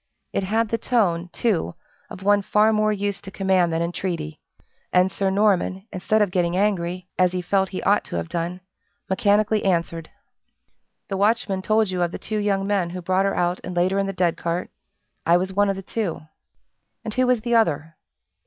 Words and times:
It 0.33 0.41
had 0.41 0.69
the 0.69 0.79
tone, 0.79 1.29
too, 1.31 1.75
of 2.09 2.23
one 2.23 2.41
far 2.41 2.73
more 2.73 2.91
used 2.91 3.23
to 3.25 3.29
command 3.29 3.71
than 3.71 3.83
entreaty; 3.83 4.39
and 4.91 5.11
Sir 5.11 5.29
Norman, 5.29 5.85
instead 5.93 6.23
of 6.23 6.31
getting 6.31 6.57
angry, 6.57 7.07
as 7.19 7.33
he 7.33 7.41
felt 7.43 7.69
he 7.69 7.83
ought 7.83 8.03
to 8.05 8.15
have 8.15 8.27
done, 8.27 8.61
mechanically 9.11 9.63
answered: 9.63 10.09
"The 11.09 11.17
watchman 11.17 11.61
told 11.61 11.91
you 11.91 12.01
of 12.01 12.11
the 12.11 12.17
two 12.17 12.39
young 12.39 12.65
men 12.65 12.89
who 12.89 13.01
brought 13.03 13.25
her 13.25 13.35
out 13.35 13.61
and 13.63 13.75
laid 13.75 13.91
her 13.91 13.99
in 13.99 14.07
the 14.07 14.11
dead 14.11 14.37
cart 14.37 14.71
I 15.23 15.37
was 15.37 15.53
one 15.53 15.69
of 15.69 15.75
the 15.75 15.83
two." 15.83 16.21
"And 17.05 17.13
who 17.13 17.27
was 17.27 17.41
the 17.41 17.53
other?" 17.53 17.95